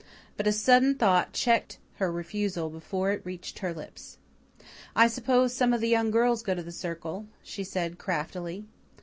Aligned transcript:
But 0.35 0.47
a 0.47 0.51
sudden 0.51 0.95
thought 0.95 1.31
checked 1.31 1.77
her 1.97 2.11
refusal 2.11 2.71
before 2.71 3.11
it 3.11 3.23
reached 3.23 3.59
her 3.59 3.71
lips. 3.71 4.17
"I 4.95 5.05
suppose 5.05 5.53
some 5.53 5.73
of 5.73 5.79
the 5.81 5.89
young 5.89 6.09
girls 6.09 6.41
go 6.41 6.55
to 6.55 6.63
the 6.63 6.71
Circle?" 6.71 7.27
she 7.43 7.63
said 7.63 7.99
craftily. 7.99 8.65